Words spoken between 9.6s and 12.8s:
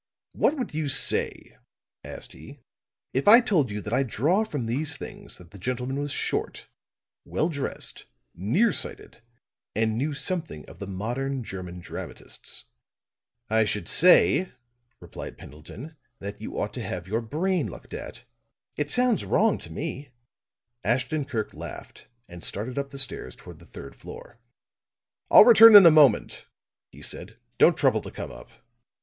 and knew something of the modern German dramatists."